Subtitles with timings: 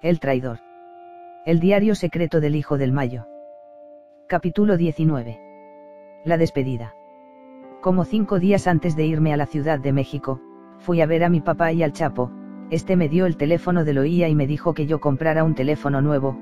[0.00, 0.60] El traidor.
[1.44, 3.26] El diario secreto del Hijo del Mayo.
[4.28, 5.40] Capítulo 19.
[6.24, 6.94] La despedida.
[7.80, 10.40] Como cinco días antes de irme a la Ciudad de México,
[10.78, 12.30] fui a ver a mi papá y al Chapo,
[12.70, 16.00] este me dio el teléfono de Loía y me dijo que yo comprara un teléfono
[16.00, 16.38] nuevo,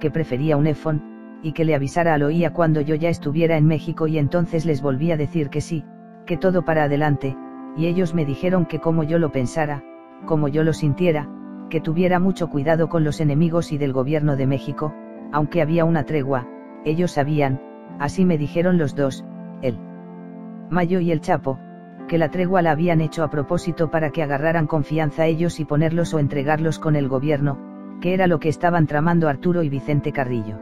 [0.00, 3.68] que prefería un iPhone, y que le avisara a Loía cuando yo ya estuviera en
[3.68, 5.84] México y entonces les volví a decir que sí,
[6.26, 7.36] que todo para adelante,
[7.76, 9.84] y ellos me dijeron que como yo lo pensara,
[10.24, 11.30] como yo lo sintiera,
[11.68, 14.94] que tuviera mucho cuidado con los enemigos y del gobierno de México,
[15.32, 16.46] aunque había una tregua,
[16.84, 17.60] ellos sabían,
[17.98, 19.24] así me dijeron los dos,
[19.62, 19.78] él.
[20.70, 21.58] Mayo y el Chapo,
[22.08, 26.14] que la tregua la habían hecho a propósito para que agarraran confianza ellos y ponerlos
[26.14, 27.58] o entregarlos con el gobierno,
[28.00, 30.58] que era lo que estaban tramando Arturo y Vicente Carrillo.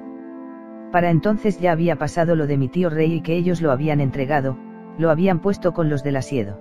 [0.93, 4.01] Para entonces ya había pasado lo de mi tío Rey y que ellos lo habían
[4.01, 4.57] entregado,
[4.97, 6.61] lo habían puesto con los del asiedo.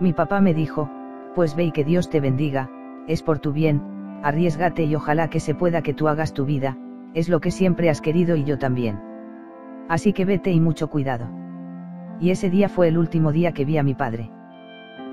[0.00, 0.90] Mi papá me dijo,
[1.34, 2.68] pues ve y que Dios te bendiga,
[3.06, 3.82] es por tu bien,
[4.22, 6.76] arriesgate y ojalá que se pueda que tú hagas tu vida,
[7.14, 9.00] es lo que siempre has querido y yo también.
[9.88, 11.28] Así que vete y mucho cuidado.
[12.20, 14.30] Y ese día fue el último día que vi a mi padre.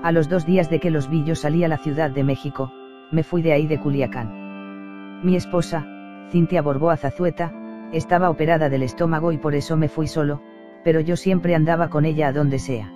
[0.02, 2.72] A los dos días de que los vi yo salí a la Ciudad de México,
[3.10, 5.22] me fui de ahí de Culiacán.
[5.22, 5.86] Mi esposa,
[6.30, 7.52] Cintia Borboa Zazueta,
[7.92, 10.42] estaba operada del estómago y por eso me fui solo,
[10.82, 12.92] pero yo siempre andaba con ella a donde sea.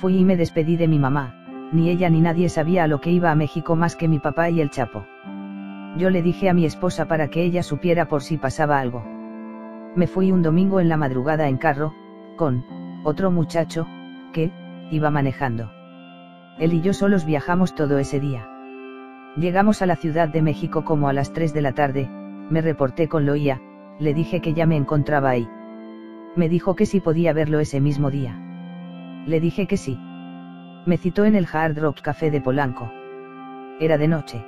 [0.00, 1.37] Fui y me despedí de mi mamá,
[1.72, 4.50] ni ella ni nadie sabía a lo que iba a México más que mi papá
[4.50, 5.06] y el Chapo.
[5.96, 9.04] Yo le dije a mi esposa para que ella supiera por si pasaba algo.
[9.94, 11.92] Me fui un domingo en la madrugada en carro,
[12.36, 12.64] con,
[13.04, 13.86] otro muchacho,
[14.32, 14.52] que,
[14.90, 15.70] iba manejando.
[16.58, 18.48] Él y yo solos viajamos todo ese día.
[19.36, 22.08] Llegamos a la Ciudad de México como a las 3 de la tarde,
[22.50, 23.60] me reporté con Loía,
[23.98, 25.48] le dije que ya me encontraba ahí.
[26.36, 28.38] Me dijo que sí podía verlo ese mismo día.
[29.26, 29.98] Le dije que sí.
[30.88, 32.90] Me citó en el Hard Rock Café de Polanco.
[33.78, 34.42] Era de noche.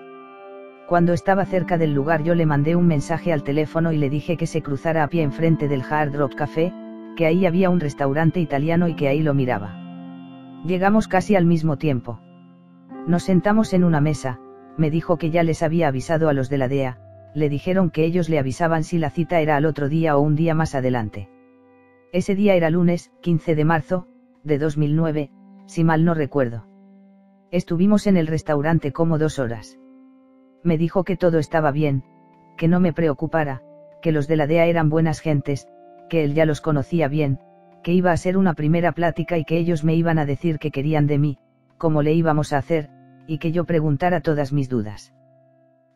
[0.89, 4.39] Cuando estaba cerca del lugar yo le mandé un mensaje al teléfono y le dije
[4.39, 6.73] que se cruzara a pie enfrente del Hard Rock Café,
[7.15, 10.63] que ahí había un restaurante italiano y que ahí lo miraba.
[10.65, 12.21] Llegamos casi al mismo tiempo.
[13.07, 14.41] Nos sentamos en una mesa,
[14.79, 16.97] me dijo que ya les había avisado a los de la DEA,
[17.35, 20.37] le dijeron que ellos le avisaban si la cita era al otro día o un
[20.37, 21.29] día más adelante.
[22.15, 24.09] Ese día era lunes, 15 de marzo,
[24.43, 25.31] de 2009,
[25.71, 26.67] si mal no recuerdo.
[27.53, 29.79] Estuvimos en el restaurante como dos horas.
[30.65, 32.03] Me dijo que todo estaba bien,
[32.57, 33.63] que no me preocupara,
[34.03, 35.69] que los de la DEA eran buenas gentes,
[36.09, 37.39] que él ya los conocía bien,
[37.85, 40.73] que iba a ser una primera plática y que ellos me iban a decir qué
[40.73, 41.39] querían de mí,
[41.79, 42.91] cómo le íbamos a hacer,
[43.29, 45.15] y que yo preguntara todas mis dudas.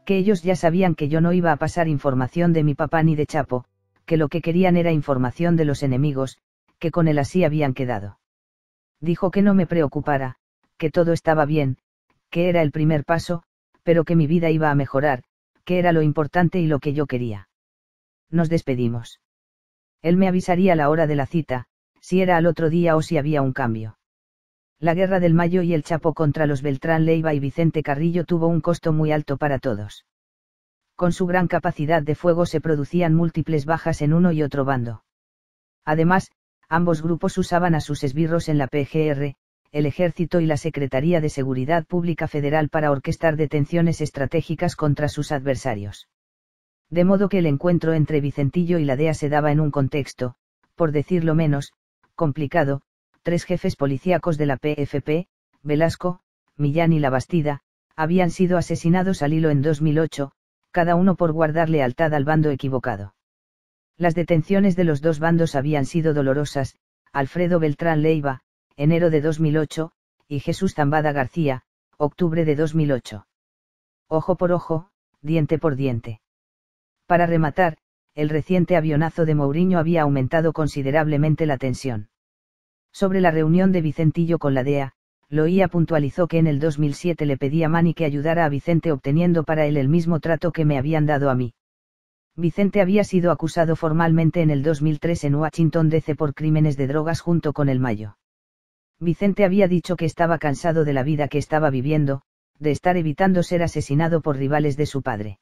[0.05, 3.17] Que ellos ya sabían que yo no iba a pasar información de mi papá ni
[3.17, 3.65] de Chapo,
[4.07, 6.39] que lo que querían era información de los enemigos,
[6.79, 8.19] que con él así habían quedado.
[9.01, 10.37] Dijo que no me preocupara,
[10.77, 11.79] que todo estaba bien,
[12.31, 13.43] que era el primer paso,
[13.83, 15.23] pero que mi vida iba a mejorar,
[15.65, 17.49] que era lo importante y lo que yo quería.
[18.31, 19.21] Nos despedimos.
[20.03, 21.67] Él me avisaría la hora de la cita,
[22.01, 23.99] si era al otro día o si había un cambio.
[24.79, 28.49] La guerra del Mayo y el Chapo contra los Beltrán Leiva y Vicente Carrillo tuvo
[28.49, 30.05] un costo muy alto para todos.
[30.97, 35.05] Con su gran capacidad de fuego se producían múltiples bajas en uno y otro bando.
[35.85, 36.31] Además,
[36.75, 39.37] ambos grupos usaban a sus esbirros en la PGR,
[39.71, 45.31] el Ejército y la Secretaría de Seguridad Pública Federal para orquestar detenciones estratégicas contra sus
[45.31, 46.09] adversarios.
[46.91, 50.35] De modo que el encuentro entre Vicentillo y la DEA se daba en un contexto,
[50.75, 51.73] por decirlo menos,
[52.17, 52.83] complicado,
[53.23, 55.29] tres jefes policíacos de la PFP,
[55.63, 56.23] Velasco,
[56.57, 57.61] Millán y La Bastida,
[57.95, 60.33] habían sido asesinados al hilo en 2008,
[60.73, 63.15] cada uno por guardar lealtad al bando equivocado.
[63.97, 66.77] Las detenciones de los dos bandos habían sido dolorosas,
[67.13, 68.41] Alfredo Beltrán Leiva,
[68.77, 69.93] enero de 2008,
[70.27, 71.63] y Jesús Zambada García,
[71.97, 73.27] octubre de 2008.
[74.09, 74.89] Ojo por ojo,
[75.23, 76.21] diente por diente.
[77.07, 77.79] Para rematar,
[78.17, 82.09] el reciente avionazo de Mourinho había aumentado considerablemente la tensión.
[82.93, 84.95] Sobre la reunión de Vicentillo con la DEA,
[85.29, 89.45] Loía puntualizó que en el 2007 le pedía a Mani que ayudara a Vicente obteniendo
[89.45, 91.55] para él el mismo trato que me habían dado a mí.
[92.37, 97.21] Vicente había sido acusado formalmente en el 2003 en Washington DC por crímenes de drogas
[97.21, 98.17] junto con el Mayo.
[98.99, 102.23] Vicente había dicho que estaba cansado de la vida que estaba viviendo,
[102.59, 105.39] de estar evitando ser asesinado por rivales de su padre.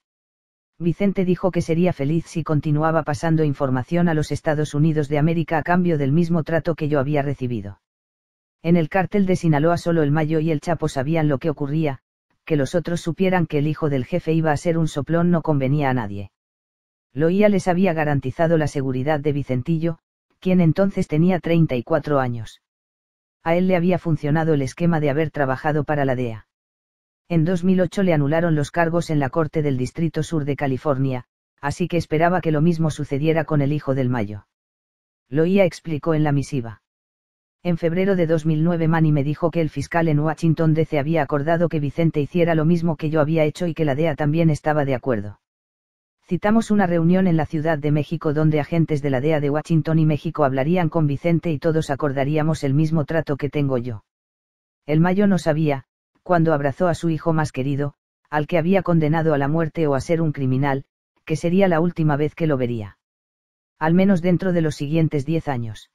[0.78, 5.58] Vicente dijo que sería feliz si continuaba pasando información a los Estados Unidos de América
[5.58, 7.80] a cambio del mismo trato que yo había recibido.
[8.62, 12.00] En el cártel de Sinaloa solo el Mayo y el Chapo sabían lo que ocurría,
[12.44, 15.40] que los otros supieran que el hijo del jefe iba a ser un soplón no
[15.40, 16.31] convenía a nadie.
[17.14, 19.98] Loía les había garantizado la seguridad de Vicentillo,
[20.40, 22.62] quien entonces tenía 34 años.
[23.44, 26.46] A él le había funcionado el esquema de haber trabajado para la DEA.
[27.28, 31.24] En 2008 le anularon los cargos en la Corte del Distrito Sur de California,
[31.60, 34.46] así que esperaba que lo mismo sucediera con el hijo del Mayo.
[35.28, 36.82] Loía explicó en la misiva.
[37.62, 41.68] En febrero de 2009 Manny me dijo que el fiscal en Washington DC había acordado
[41.68, 44.84] que Vicente hiciera lo mismo que yo había hecho y que la DEA también estaba
[44.84, 45.41] de acuerdo.
[46.24, 49.98] Citamos una reunión en la Ciudad de México donde agentes de la DEA de Washington
[49.98, 54.04] y México hablarían con Vicente y todos acordaríamos el mismo trato que tengo yo.
[54.86, 55.84] El Mayo no sabía,
[56.22, 57.94] cuando abrazó a su hijo más querido,
[58.30, 60.84] al que había condenado a la muerte o a ser un criminal,
[61.24, 62.98] que sería la última vez que lo vería.
[63.78, 65.90] Al menos dentro de los siguientes diez años.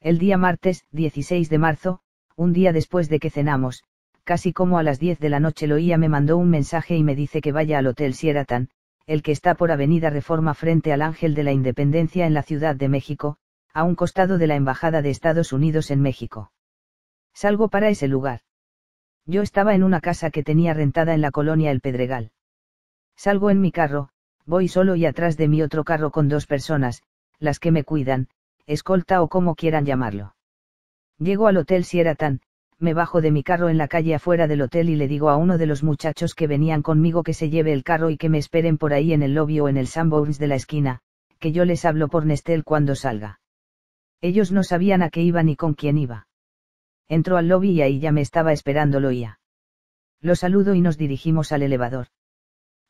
[0.00, 2.00] El día martes, 16 de marzo,
[2.36, 3.84] un día después de que cenamos,
[4.24, 7.14] casi como a las 10 de la noche Loía me mandó un mensaje y me
[7.14, 8.70] dice que vaya al Hotel Sieratan,
[9.06, 12.76] el que está por Avenida Reforma frente al Ángel de la Independencia en la Ciudad
[12.76, 13.36] de México,
[13.74, 16.52] a un costado de la Embajada de Estados Unidos en México.
[17.34, 18.40] Salgo para ese lugar.
[19.24, 22.32] Yo estaba en una casa que tenía rentada en la colonia El Pedregal.
[23.16, 24.10] Salgo en mi carro,
[24.44, 27.02] voy solo y atrás de mi otro carro con dos personas,
[27.38, 28.28] las que me cuidan,
[28.66, 30.34] escolta o como quieran llamarlo.
[31.18, 32.40] Llego al hotel Sieratan,
[32.82, 35.36] me bajo de mi carro en la calle afuera del hotel y le digo a
[35.36, 38.38] uno de los muchachos que venían conmigo que se lleve el carro y que me
[38.38, 41.00] esperen por ahí en el lobby o en el Sanborns de la esquina,
[41.38, 43.40] que yo les hablo por Nestel cuando salga.
[44.20, 46.26] Ellos no sabían a qué iba ni con quién iba.
[47.08, 49.38] Entró al lobby y ahí ya me estaba esperando Loía.
[50.20, 52.08] Lo saludo y nos dirigimos al elevador.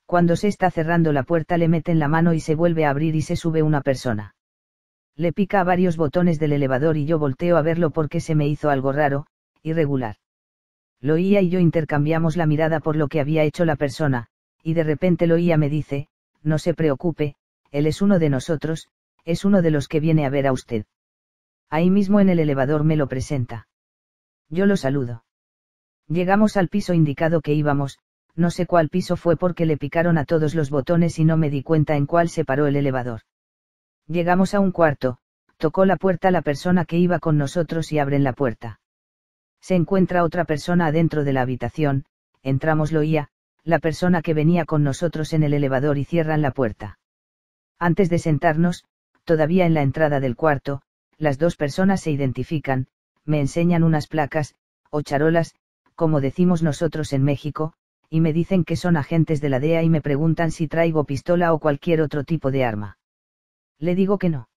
[0.06, 3.14] Cuando se está cerrando la puerta le meten la mano y se vuelve a abrir
[3.14, 4.34] y se sube una persona
[5.14, 8.48] le pica a varios botones del elevador y yo volteo a verlo porque se me
[8.48, 9.26] hizo algo raro,
[9.62, 10.16] irregular.
[11.00, 14.28] Loía y yo intercambiamos la mirada por lo que había hecho la persona,
[14.62, 16.08] y de repente Loía me dice,
[16.42, 17.34] no se preocupe,
[17.70, 18.88] él es uno de nosotros,
[19.24, 20.84] es uno de los que viene a ver a usted.
[21.70, 23.66] Ahí mismo en el elevador me lo presenta.
[24.48, 25.24] Yo lo saludo.
[26.06, 27.98] Llegamos al piso indicado que íbamos,
[28.34, 31.50] no sé cuál piso fue porque le picaron a todos los botones y no me
[31.50, 33.22] di cuenta en cuál se paró el elevador.
[34.06, 35.18] Llegamos a un cuarto,
[35.56, 38.81] tocó la puerta la persona que iba con nosotros y abren la puerta.
[39.62, 42.04] Se encuentra otra persona adentro de la habitación,
[42.42, 43.28] entramos Loía,
[43.62, 46.98] la persona que venía con nosotros en el elevador y cierran la puerta.
[47.78, 48.84] Antes de sentarnos,
[49.24, 50.82] todavía en la entrada del cuarto,
[51.16, 52.88] las dos personas se identifican,
[53.24, 54.56] me enseñan unas placas,
[54.90, 55.54] o charolas,
[55.94, 57.74] como decimos nosotros en México,
[58.10, 61.52] y me dicen que son agentes de la DEA y me preguntan si traigo pistola
[61.54, 62.98] o cualquier otro tipo de arma.
[63.78, 64.48] Le digo que no.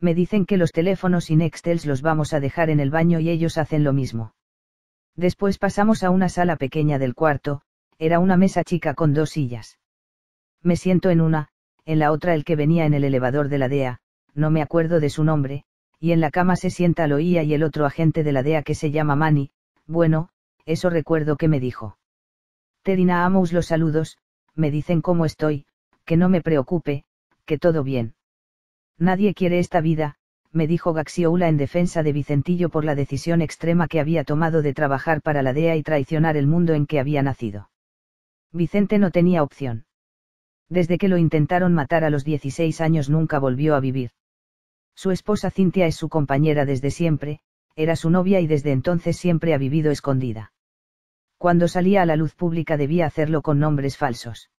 [0.00, 3.28] Me dicen que los teléfonos y Nextels los vamos a dejar en el baño y
[3.28, 4.34] ellos hacen lo mismo.
[5.14, 7.62] Después pasamos a una sala pequeña del cuarto,
[7.98, 9.78] era una mesa chica con dos sillas.
[10.62, 11.48] Me siento en una,
[11.84, 14.00] en la otra el que venía en el elevador de la DEA,
[14.34, 15.64] no me acuerdo de su nombre,
[15.98, 18.74] y en la cama se sienta Loía y el otro agente de la DEA que
[18.74, 19.50] se llama Manny,
[19.86, 20.30] bueno,
[20.64, 21.98] eso recuerdo que me dijo.
[22.82, 24.16] Terina Amos los saludos,
[24.54, 25.66] me dicen cómo estoy,
[26.06, 27.04] que no me preocupe,
[27.44, 28.14] que todo bien.
[29.00, 30.16] Nadie quiere esta vida,
[30.52, 34.74] me dijo Gaxiola en defensa de Vicentillo por la decisión extrema que había tomado de
[34.74, 37.70] trabajar para la DEA y traicionar el mundo en que había nacido.
[38.52, 39.86] Vicente no tenía opción.
[40.68, 44.10] Desde que lo intentaron matar a los 16 años nunca volvió a vivir.
[44.94, 47.40] Su esposa Cintia es su compañera desde siempre,
[47.76, 50.52] era su novia y desde entonces siempre ha vivido escondida.
[51.38, 54.50] Cuando salía a la luz pública debía hacerlo con nombres falsos.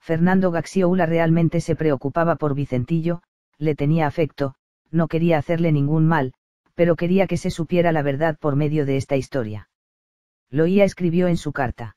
[0.00, 3.20] Fernando Gaxiola realmente se preocupaba por Vicentillo,
[3.58, 4.54] le tenía afecto,
[4.90, 6.32] no quería hacerle ningún mal,
[6.74, 9.68] pero quería que se supiera la verdad por medio de esta historia.
[10.50, 11.96] Loía escribió en su carta.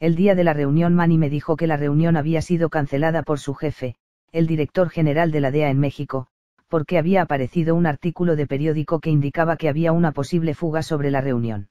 [0.00, 3.38] El día de la reunión Manny me dijo que la reunión había sido cancelada por
[3.38, 3.96] su jefe,
[4.32, 6.28] el director general de la DEA en México,
[6.68, 11.10] porque había aparecido un artículo de periódico que indicaba que había una posible fuga sobre
[11.10, 11.68] la reunión.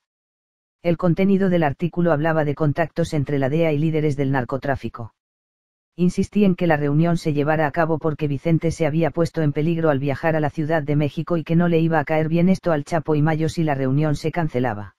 [0.83, 5.13] El contenido del artículo hablaba de contactos entre la DEA y líderes del narcotráfico.
[5.99, 9.51] Insistí en que la reunión se llevara a cabo porque Vicente se había puesto en
[9.51, 12.29] peligro al viajar a la Ciudad de México y que no le iba a caer
[12.29, 14.95] bien esto al Chapo y Mayo si la reunión se cancelaba.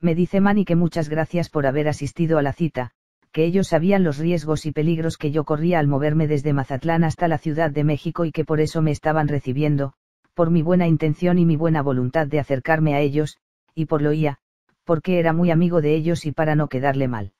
[0.00, 2.92] Me dice Manny que muchas gracias por haber asistido a la cita,
[3.32, 7.26] que ellos sabían los riesgos y peligros que yo corría al moverme desde Mazatlán hasta
[7.26, 9.94] la Ciudad de México y que por eso me estaban recibiendo,
[10.34, 13.38] por mi buena intención y mi buena voluntad de acercarme a ellos,
[13.74, 14.38] y por lo oía,
[14.84, 17.32] porque era muy amigo de ellos y para no quedarle mal.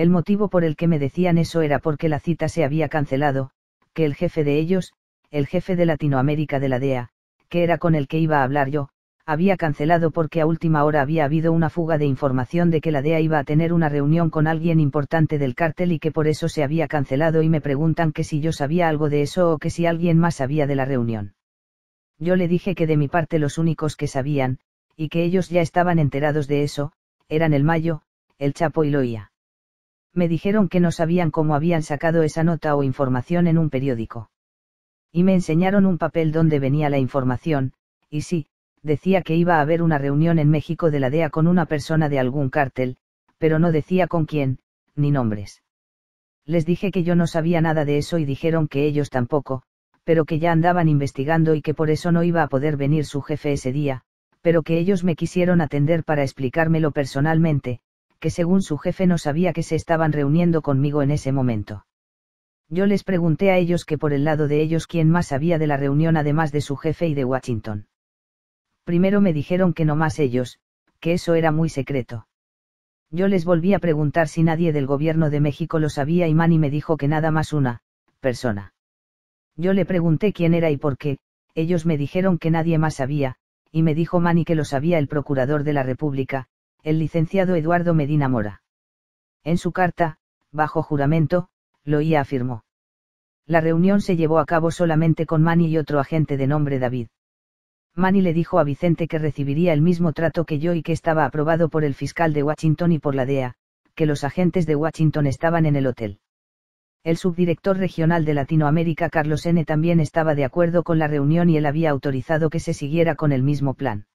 [0.00, 3.50] El motivo por el que me decían eso era porque la cita se había cancelado,
[3.92, 4.94] que el jefe de ellos,
[5.30, 7.10] el jefe de Latinoamérica de la DEA,
[7.50, 8.88] que era con el que iba a hablar yo,
[9.26, 13.02] había cancelado porque a última hora había habido una fuga de información de que la
[13.02, 16.48] DEA iba a tener una reunión con alguien importante del cártel y que por eso
[16.48, 19.68] se había cancelado y me preguntan que si yo sabía algo de eso o que
[19.68, 21.34] si alguien más sabía de la reunión.
[22.18, 24.60] Yo le dije que de mi parte los únicos que sabían,
[24.96, 26.92] y que ellos ya estaban enterados de eso,
[27.28, 28.00] eran el Mayo,
[28.38, 29.29] el Chapo y Loía.
[30.12, 34.30] Me dijeron que no sabían cómo habían sacado esa nota o información en un periódico.
[35.12, 37.72] Y me enseñaron un papel donde venía la información,
[38.08, 38.46] y sí,
[38.82, 42.08] decía que iba a haber una reunión en México de la DEA con una persona
[42.08, 42.96] de algún cártel,
[43.38, 44.58] pero no decía con quién,
[44.94, 45.62] ni nombres.
[46.44, 49.62] Les dije que yo no sabía nada de eso y dijeron que ellos tampoco,
[50.04, 53.22] pero que ya andaban investigando y que por eso no iba a poder venir su
[53.22, 54.02] jefe ese día,
[54.40, 57.80] pero que ellos me quisieron atender para explicármelo personalmente,
[58.20, 61.86] que según su jefe no sabía que se estaban reuniendo conmigo en ese momento.
[62.68, 65.66] Yo les pregunté a ellos que por el lado de ellos quién más sabía de
[65.66, 67.88] la reunión además de su jefe y de Washington.
[68.84, 70.58] Primero me dijeron que no más ellos,
[71.00, 72.28] que eso era muy secreto.
[73.10, 76.58] Yo les volví a preguntar si nadie del gobierno de México lo sabía y Manny
[76.58, 77.80] me dijo que nada más una,
[78.20, 78.74] persona.
[79.56, 81.18] Yo le pregunté quién era y por qué,
[81.54, 83.34] ellos me dijeron que nadie más sabía,
[83.72, 86.46] y me dijo Manny que lo sabía el procurador de la República,
[86.82, 88.62] el licenciado Eduardo Medina Mora.
[89.44, 90.18] En su carta,
[90.52, 91.48] bajo juramento,
[91.84, 92.64] Loía afirmó.
[93.46, 97.08] La reunión se llevó a cabo solamente con Manny y otro agente de nombre David.
[97.96, 101.24] Manny le dijo a Vicente que recibiría el mismo trato que yo y que estaba
[101.24, 103.54] aprobado por el fiscal de Washington y por la DEA,
[103.94, 106.20] que los agentes de Washington estaban en el hotel.
[107.02, 109.64] El subdirector regional de Latinoamérica Carlos N.
[109.64, 113.32] también estaba de acuerdo con la reunión y él había autorizado que se siguiera con
[113.32, 114.06] el mismo plan.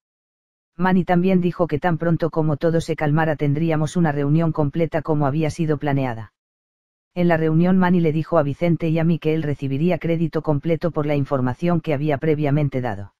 [0.77, 5.25] Manny también dijo que tan pronto como todo se calmara tendríamos una reunión completa como
[5.25, 6.34] había sido planeada.
[7.13, 10.41] En la reunión Manny le dijo a Vicente y a mí que él recibiría crédito
[10.41, 13.13] completo por la información que había previamente dado.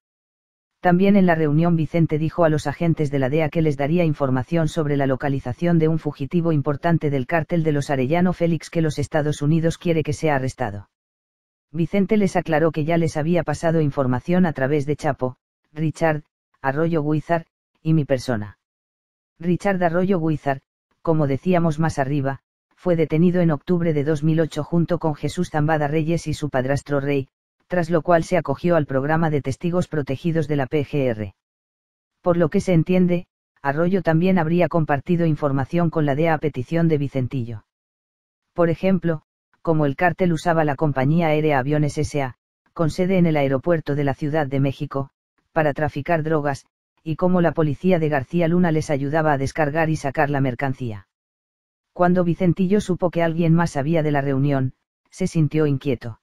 [0.82, 4.04] También en la reunión Vicente dijo a los agentes de la DEA que les daría
[4.04, 8.82] información sobre la localización de un fugitivo importante del cártel de los Arellano Félix que
[8.82, 10.90] los Estados Unidos quiere que sea arrestado.
[11.72, 15.38] Vicente les aclaró que ya les había pasado información a través de Chapo,
[15.72, 16.24] Richard,
[16.66, 17.46] Arroyo Guizar,
[17.84, 18.58] y mi persona.
[19.38, 20.62] Richard Arroyo Guizar,
[21.04, 22.40] como decíamos más arriba,
[22.76, 27.28] fue detenido en octubre de 2008 junto con Jesús Zambada Reyes y su padrastro Rey,
[27.68, 31.36] tras lo cual se acogió al programa de testigos protegidos de la PGR.
[32.24, 33.28] Por lo que se entiende,
[33.62, 37.66] Arroyo también habría compartido información con la DEA a petición de Vicentillo.
[38.54, 39.22] Por ejemplo,
[39.62, 42.38] como el cártel usaba la compañía aérea Aviones SA,
[42.74, 45.12] con sede en el aeropuerto de la Ciudad de México,
[45.56, 46.66] para traficar drogas,
[47.02, 51.08] y cómo la policía de García Luna les ayudaba a descargar y sacar la mercancía.
[51.94, 54.74] Cuando Vicentillo supo que alguien más sabía de la reunión,
[55.10, 56.20] se sintió inquieto.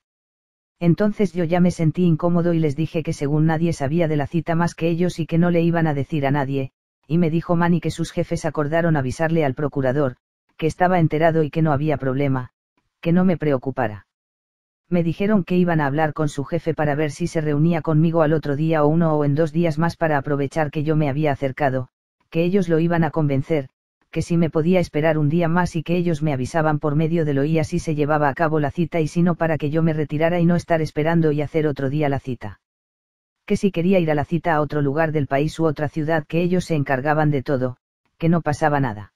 [0.78, 4.26] Entonces yo ya me sentí incómodo y les dije que según nadie sabía de la
[4.26, 6.72] cita más que ellos y que no le iban a decir a nadie,
[7.08, 10.16] y me dijo Manny que sus jefes acordaron avisarle al procurador,
[10.58, 12.50] que estaba enterado y que no había problema,
[13.00, 14.06] que no me preocupara.
[14.92, 18.20] Me dijeron que iban a hablar con su jefe para ver si se reunía conmigo
[18.20, 21.08] al otro día o uno o en dos días más para aprovechar que yo me
[21.08, 21.88] había acercado,
[22.28, 23.70] que ellos lo iban a convencer,
[24.10, 27.24] que si me podía esperar un día más y que ellos me avisaban por medio
[27.24, 29.70] de lo y así se llevaba a cabo la cita y si no para que
[29.70, 32.60] yo me retirara y no estar esperando y hacer otro día la cita.
[33.46, 36.26] Que si quería ir a la cita a otro lugar del país u otra ciudad
[36.26, 37.78] que ellos se encargaban de todo,
[38.18, 39.14] que no pasaba nada.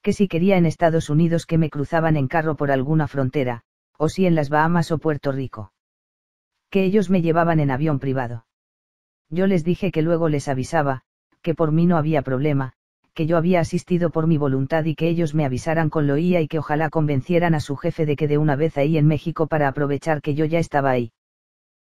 [0.00, 3.65] Que si quería en Estados Unidos que me cruzaban en carro por alguna frontera,
[3.98, 5.72] o si en las Bahamas o Puerto Rico.
[6.70, 8.46] Que ellos me llevaban en avión privado.
[9.30, 11.02] Yo les dije que luego les avisaba,
[11.42, 12.72] que por mí no había problema,
[13.14, 16.48] que yo había asistido por mi voluntad y que ellos me avisaran con lo y
[16.48, 19.68] que ojalá convencieran a su jefe de que de una vez ahí en México para
[19.68, 21.12] aprovechar que yo ya estaba ahí.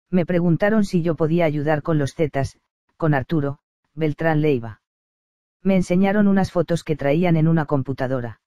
[0.09, 2.59] Me preguntaron si yo podía ayudar con los Zetas,
[2.97, 3.59] con Arturo,
[3.93, 4.81] Beltrán Leiva.
[5.63, 8.41] Me enseñaron unas fotos que traían en una computadora.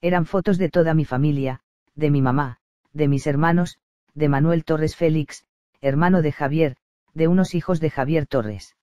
[0.00, 1.60] Eran fotos de toda mi familia,
[1.94, 2.59] de mi mamá,
[2.92, 3.78] de mis hermanos,
[4.14, 5.44] de Manuel Torres Félix,
[5.80, 6.76] hermano de Javier,
[7.14, 8.74] de unos hijos de Javier Torres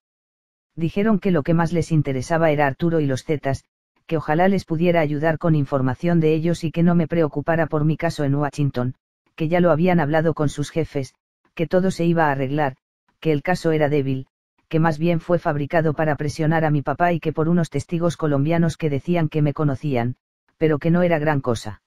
[0.77, 3.65] dijeron que lo que más les interesaba era Arturo y los Zetas,
[4.05, 7.83] que ojalá les pudiera ayudar con información de ellos y que no me preocupara por
[7.83, 8.93] mi caso en Washington,
[9.35, 11.13] que ya lo habían hablado con sus jefes,
[11.55, 12.77] que todo se iba a arreglar,
[13.19, 14.27] que el caso era débil,
[14.69, 18.15] que más bien fue fabricado para presionar a mi papá y que por unos testigos
[18.15, 20.15] colombianos que decían que me conocían,
[20.57, 21.81] pero que no era gran cosa.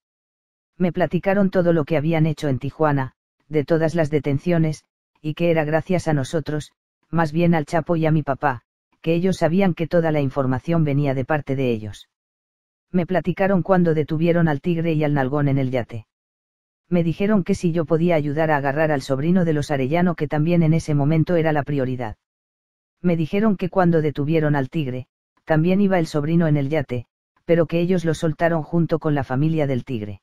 [0.81, 3.11] Me platicaron todo lo que habían hecho en Tijuana,
[3.47, 4.83] de todas las detenciones,
[5.21, 6.71] y que era gracias a nosotros,
[7.11, 8.63] más bien al Chapo y a mi papá,
[9.03, 12.09] que ellos sabían que toda la información venía de parte de ellos.
[12.91, 16.07] Me platicaron cuando detuvieron al tigre y al nalgón en el yate.
[16.89, 20.27] Me dijeron que si yo podía ayudar a agarrar al sobrino de los Arellano que
[20.27, 22.17] también en ese momento era la prioridad.
[23.03, 25.05] Me dijeron que cuando detuvieron al tigre,
[25.45, 27.05] también iba el sobrino en el yate,
[27.45, 30.21] pero que ellos lo soltaron junto con la familia del tigre.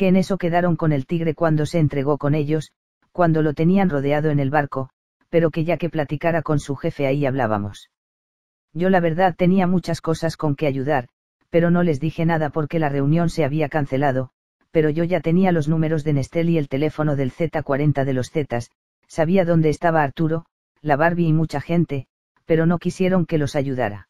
[0.00, 2.72] Que en eso quedaron con el tigre cuando se entregó con ellos,
[3.12, 4.88] cuando lo tenían rodeado en el barco,
[5.28, 7.90] pero que ya que platicara con su jefe ahí hablábamos.
[8.72, 11.08] Yo la verdad tenía muchas cosas con que ayudar,
[11.50, 14.30] pero no les dije nada porque la reunión se había cancelado,
[14.70, 18.30] pero yo ya tenía los números de Nestel y el teléfono del Z40 de los
[18.30, 18.70] Zetas,
[19.06, 20.46] sabía dónde estaba Arturo,
[20.80, 22.06] la Barbie y mucha gente,
[22.46, 24.08] pero no quisieron que los ayudara.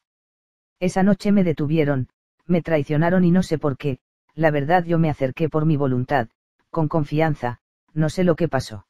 [0.78, 2.10] Esa noche me detuvieron,
[2.46, 3.98] me traicionaron y no sé por qué,
[4.34, 6.28] la verdad yo me acerqué por mi voluntad,
[6.70, 7.60] con confianza,
[7.92, 8.86] no sé lo que pasó.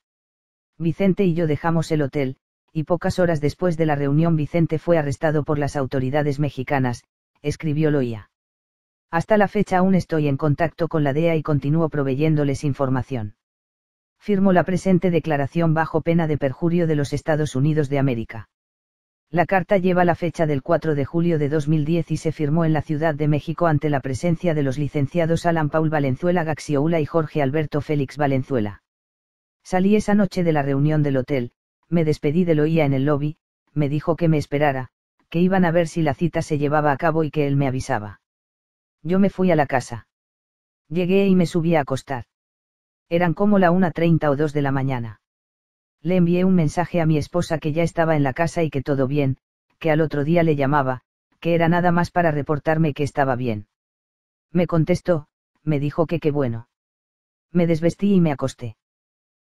[0.78, 2.36] Vicente y yo dejamos el hotel,
[2.72, 7.04] y pocas horas después de la reunión Vicente fue arrestado por las autoridades mexicanas,
[7.42, 8.30] escribió Loía.
[9.10, 13.34] Hasta la fecha aún estoy en contacto con la DEA y continúo proveyéndoles información.
[14.18, 18.48] Firmo la presente declaración bajo pena de perjurio de los Estados Unidos de América.
[19.32, 22.72] La carta lleva la fecha del 4 de julio de 2010 y se firmó en
[22.72, 27.06] la Ciudad de México ante la presencia de los licenciados Alan Paul Valenzuela Gaxioula y
[27.06, 28.82] Jorge Alberto Félix Valenzuela.
[29.62, 31.52] Salí esa noche de la reunión del hotel,
[31.88, 33.36] me despedí de Loía en el lobby,
[33.72, 34.88] me dijo que me esperara,
[35.28, 37.68] que iban a ver si la cita se llevaba a cabo y que él me
[37.68, 38.20] avisaba.
[39.04, 40.08] Yo me fui a la casa.
[40.88, 42.24] Llegué y me subí a acostar.
[43.08, 45.19] Eran como la 1.30 o 2 de la mañana.
[46.02, 48.82] Le envié un mensaje a mi esposa que ya estaba en la casa y que
[48.82, 49.36] todo bien,
[49.78, 51.02] que al otro día le llamaba,
[51.40, 53.66] que era nada más para reportarme que estaba bien.
[54.50, 55.26] Me contestó,
[55.62, 56.68] me dijo que qué bueno.
[57.52, 58.76] Me desvestí y me acosté.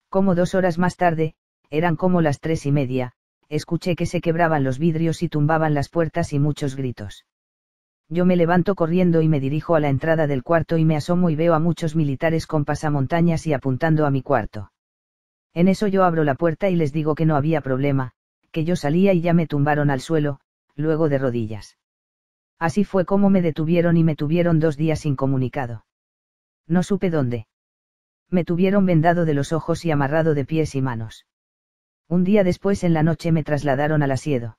[0.08, 1.34] Como dos horas más tarde,
[1.70, 3.12] eran como las tres y media,
[3.48, 7.26] escuché que se quebraban los vidrios y tumbaban las puertas y muchos gritos.
[8.08, 11.28] Yo me levanto corriendo y me dirijo a la entrada del cuarto y me asomo
[11.28, 14.70] y veo a muchos militares con pasamontañas y apuntando a mi cuarto.
[15.54, 18.12] En eso yo abro la puerta y les digo que no había problema,
[18.50, 20.40] que yo salía y ya me tumbaron al suelo,
[20.74, 21.78] luego de rodillas.
[22.58, 25.84] Así fue como me detuvieron y me tuvieron dos días incomunicado.
[26.66, 27.46] No supe dónde.
[28.30, 31.26] Me tuvieron vendado de los ojos y amarrado de pies y manos.
[32.08, 34.58] Un día después en la noche me trasladaron al asiedo.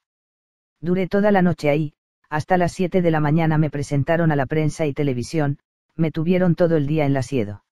[0.82, 1.94] Duré toda la noche ahí,
[2.30, 5.60] hasta las siete de la mañana me presentaron a la prensa y televisión,
[5.96, 7.64] me tuvieron todo el día en el asiedo.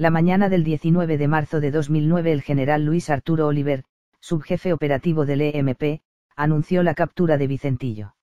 [0.00, 3.84] La mañana del 19 de marzo de 2009 el general Luis Arturo Oliver,
[4.18, 6.00] subjefe operativo del EMP,
[6.34, 8.14] anunció la captura de Vicentillo.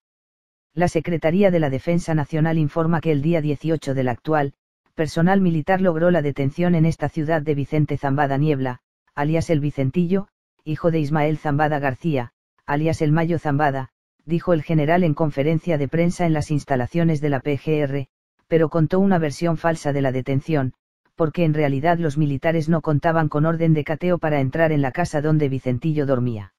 [0.74, 4.54] La Secretaría de la Defensa Nacional informa que el día 18 del actual,
[4.96, 8.80] personal militar logró la detención en esta ciudad de Vicente Zambada Niebla,
[9.14, 10.30] alias el Vicentillo,
[10.64, 12.32] hijo de Ismael Zambada García,
[12.66, 13.90] alias el Mayo Zambada,
[14.26, 18.08] dijo el general en conferencia de prensa en las instalaciones de la PGR,
[18.48, 20.74] pero contó una versión falsa de la detención,
[21.18, 24.92] porque en realidad los militares no contaban con orden de cateo para entrar en la
[24.92, 26.54] casa donde Vicentillo dormía.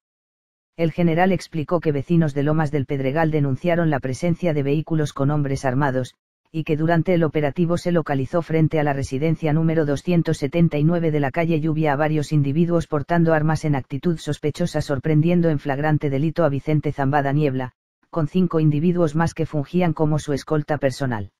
[0.76, 5.30] El general explicó que vecinos de Lomas del Pedregal denunciaron la presencia de vehículos con
[5.30, 6.14] hombres armados,
[6.50, 11.30] y que durante el operativo se localizó frente a la residencia número 279 de la
[11.30, 16.48] calle Lluvia a varios individuos portando armas en actitud sospechosa sorprendiendo en flagrante delito a
[16.48, 17.72] Vicente Zambada Niebla,
[18.10, 21.30] con cinco individuos más que fungían como su escolta personal.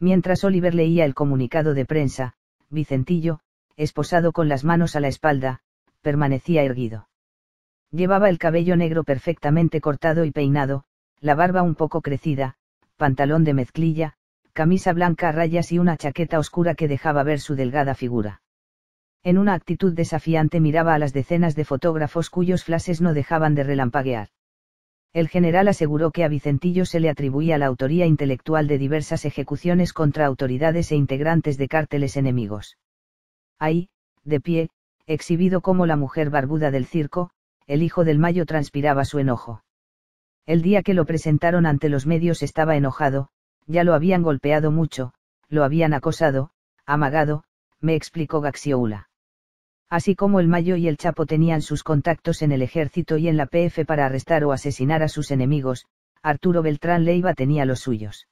[0.00, 2.32] Mientras Oliver leía el comunicado de prensa,
[2.70, 3.40] Vicentillo,
[3.76, 5.60] esposado con las manos a la espalda,
[6.00, 7.08] permanecía erguido.
[7.90, 10.84] Llevaba el cabello negro perfectamente cortado y peinado,
[11.20, 12.56] la barba un poco crecida,
[12.96, 14.14] pantalón de mezclilla,
[14.54, 18.40] camisa blanca a rayas y una chaqueta oscura que dejaba ver su delgada figura.
[19.22, 23.64] En una actitud desafiante miraba a las decenas de fotógrafos cuyos flashes no dejaban de
[23.64, 24.30] relampaguear.
[25.12, 29.92] El general aseguró que a Vicentillo se le atribuía la autoría intelectual de diversas ejecuciones
[29.92, 32.78] contra autoridades e integrantes de cárteles enemigos.
[33.58, 33.88] Ahí,
[34.22, 34.70] de pie,
[35.06, 37.30] exhibido como la mujer barbuda del circo,
[37.66, 39.64] el hijo del Mayo transpiraba su enojo.
[40.46, 43.28] El día que lo presentaron ante los medios estaba enojado,
[43.66, 45.12] ya lo habían golpeado mucho,
[45.48, 46.50] lo habían acosado,
[46.86, 47.42] amagado,
[47.80, 49.09] me explicó Gaxioula.
[49.90, 53.36] Así como el Mayo y el Chapo tenían sus contactos en el ejército y en
[53.36, 55.86] la PF para arrestar o asesinar a sus enemigos,
[56.22, 58.28] Arturo Beltrán Leiva tenía los suyos.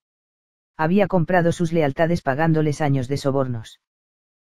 [0.76, 3.80] Había comprado sus lealtades pagándoles años de sobornos.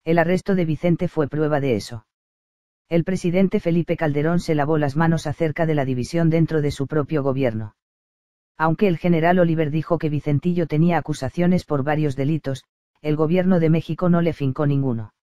[0.05, 2.05] El arresto de Vicente fue prueba de eso.
[2.91, 6.87] El presidente Felipe Calderón se lavó las manos acerca de la división dentro de su
[6.87, 7.77] propio gobierno.
[8.59, 12.65] Aunque el general Oliver dijo que Vicentillo tenía acusaciones por varios delitos,
[13.01, 15.15] el gobierno de México no le fincó ninguno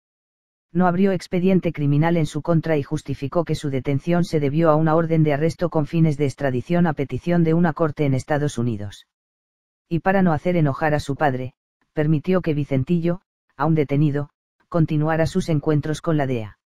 [0.71, 4.75] no abrió expediente criminal en su contra y justificó que su detención se debió a
[4.75, 8.58] una orden de arresto con fines de extradición a petición de una corte en Estados
[8.58, 9.08] Unidos.
[9.89, 11.53] Y para no hacer enojar a su padre,
[11.93, 13.21] permitió que Vicentillo,
[13.56, 14.30] aún detenido,
[14.69, 16.60] continuara sus encuentros con la DEA.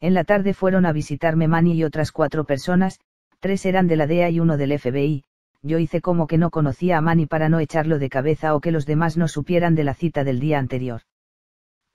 [0.00, 2.98] En la tarde fueron a visitarme Manny y otras cuatro personas,
[3.40, 5.24] tres eran de la DEA y uno del FBI,
[5.62, 8.70] yo hice como que no conocía a Manny para no echarlo de cabeza o que
[8.70, 11.02] los demás no supieran de la cita del día anterior.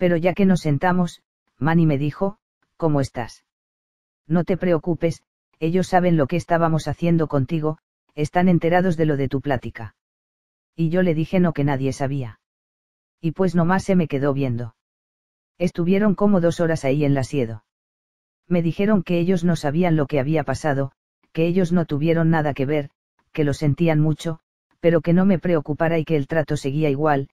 [0.04, 1.22] Pero ya que nos sentamos,
[1.58, 2.38] Manny me dijo,
[2.76, 3.46] ¿cómo estás?
[4.28, 5.24] No te preocupes,
[5.62, 7.78] ellos saben lo que estábamos haciendo contigo,
[8.14, 9.96] están enterados de lo de tu plática.
[10.76, 12.42] Y yo le dije no que nadie sabía.
[13.22, 14.76] Y pues nomás se me quedó viendo.
[15.58, 17.64] Estuvieron como dos horas ahí en la siedo.
[18.46, 20.92] Me dijeron que ellos no sabían lo que había pasado,
[21.32, 22.90] que ellos no tuvieron nada que ver,
[23.32, 24.42] que lo sentían mucho,
[24.82, 27.30] pero que no me preocupara y que el trato seguía igual,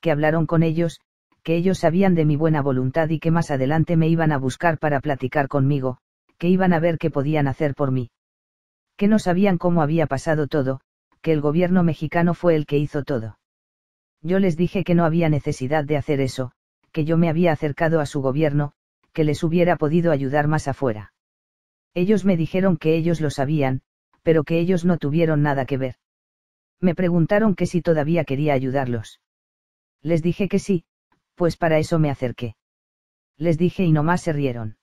[0.00, 1.00] que hablaron con ellos,
[1.42, 4.78] que ellos sabían de mi buena voluntad y que más adelante me iban a buscar
[4.78, 5.98] para platicar conmigo,
[6.38, 8.10] que iban a ver qué podían hacer por mí.
[8.96, 10.80] Que no sabían cómo había pasado todo,
[11.20, 13.38] que el gobierno mexicano fue el que hizo todo.
[14.22, 16.52] Yo les dije que no había necesidad de hacer eso,
[16.92, 18.72] que yo me había acercado a su gobierno,
[19.12, 21.12] que les hubiera podido ayudar más afuera.
[21.94, 23.82] Ellos me dijeron que ellos lo sabían,
[24.22, 25.96] pero que ellos no tuvieron nada que ver.
[26.80, 29.20] Me preguntaron que si todavía quería ayudarlos.
[30.02, 30.84] Les dije que sí,
[31.34, 32.56] pues para eso me acerqué.
[33.36, 34.76] Les dije y nomás se rieron.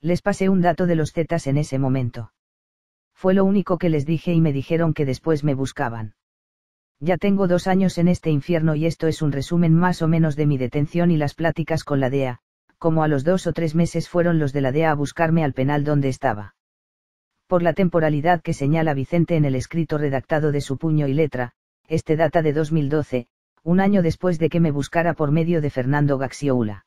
[0.00, 2.32] Les pasé un dato de los zetas en ese momento.
[3.14, 6.14] Fue lo único que les dije y me dijeron que después me buscaban.
[6.98, 10.36] Ya tengo dos años en este infierno y esto es un resumen más o menos
[10.36, 12.40] de mi detención y las pláticas con la DEA,
[12.78, 15.52] como a los dos o tres meses fueron los de la DEA a buscarme al
[15.52, 16.54] penal donde estaba.
[17.46, 21.52] Por la temporalidad que señala Vicente en el escrito redactado de su puño y letra,
[21.86, 23.26] este data de 2012,
[23.64, 26.84] un año después de que me buscara por medio de Fernando Gaxioula.